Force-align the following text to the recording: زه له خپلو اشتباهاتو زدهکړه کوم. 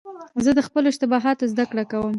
زه 0.43 0.51
له 0.57 0.61
خپلو 0.67 0.87
اشتباهاتو 0.91 1.49
زدهکړه 1.53 1.83
کوم. 1.91 2.09